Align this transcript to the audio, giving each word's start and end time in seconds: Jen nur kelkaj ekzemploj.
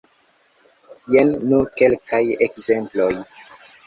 Jen 1.15 1.29
nur 1.51 1.67
kelkaj 1.81 2.21
ekzemploj. 2.47 3.11